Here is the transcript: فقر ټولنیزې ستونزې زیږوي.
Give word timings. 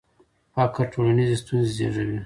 فقر 0.55 0.85
ټولنیزې 0.93 1.35
ستونزې 1.41 1.73
زیږوي. 1.77 2.19